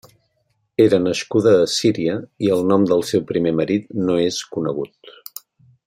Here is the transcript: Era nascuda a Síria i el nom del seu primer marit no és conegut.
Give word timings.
Era 0.85 0.99
nascuda 1.03 1.51
a 1.59 1.67
Síria 1.73 2.15
i 2.47 2.51
el 2.57 2.65
nom 2.73 2.89
del 2.93 3.05
seu 3.13 3.23
primer 3.33 3.55
marit 3.61 3.89
no 4.09 4.17
és 4.31 4.41
conegut. 4.57 5.17